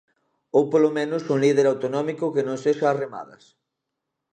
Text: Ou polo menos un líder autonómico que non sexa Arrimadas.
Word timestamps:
Ou 0.57 0.63
polo 0.71 0.89
menos 0.97 1.21
un 1.33 1.37
líder 1.43 1.65
autonómico 1.67 2.33
que 2.33 2.45
non 2.47 2.57
sexa 2.65 2.85
Arrimadas. 2.89 3.43